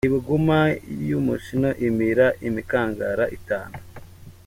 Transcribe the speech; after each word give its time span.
Ibuguma 0.07 0.59
y’umushino 1.09 1.69
imira 1.87 2.27
imikangara 2.47 3.25
itanu. 3.37 3.73